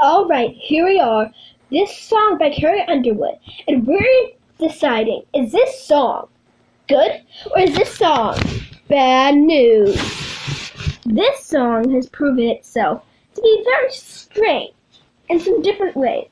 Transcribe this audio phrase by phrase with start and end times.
[0.00, 1.28] Alright, here we are.
[1.72, 3.34] This song by Carrie Underwood.
[3.66, 6.28] And we're deciding is this song
[6.88, 8.38] good or is this song
[8.88, 9.96] bad news?
[11.04, 13.02] This song has proven itself
[13.34, 14.72] to be very strange
[15.30, 16.28] in some different ways.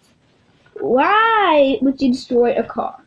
[0.75, 3.03] Why would you destroy a car?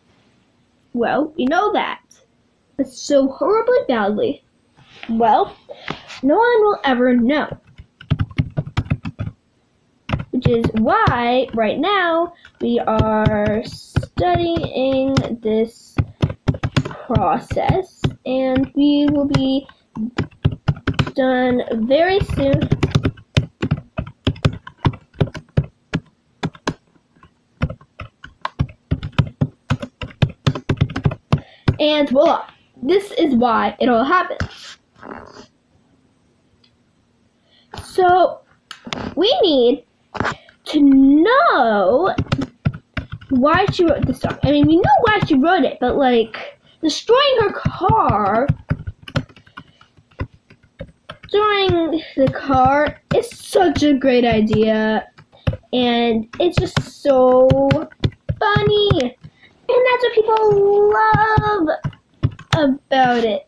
[0.92, 2.02] Well, we know that.
[2.76, 4.44] But so horribly badly.
[5.08, 5.56] Well,
[6.22, 7.48] no one will ever know
[10.40, 15.98] which is why right now we are studying this
[16.86, 19.68] process and we will be
[21.14, 22.62] done very soon.
[31.82, 32.50] And voila,
[32.82, 34.78] this is why it all happens.
[37.84, 38.40] So,
[39.18, 39.84] we need
[40.66, 42.16] to know
[43.30, 44.38] why she wrote the song.
[44.44, 48.48] I mean, we know why she wrote it, but like destroying her car,
[51.24, 55.08] destroying the car is such a great idea,
[55.74, 57.48] and it's just so
[58.40, 59.12] funny, and
[59.68, 61.68] that's what people love
[62.56, 63.48] about it,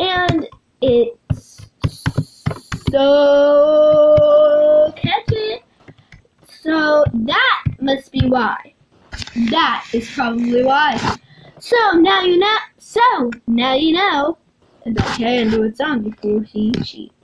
[0.00, 0.46] and
[0.80, 1.70] it's
[2.90, 3.87] so
[7.88, 8.74] must be why.
[9.50, 10.98] That is probably why.
[11.58, 12.56] So now you know.
[12.76, 14.38] So now you know
[14.84, 17.17] about Carrie Underwood's song before he cheats.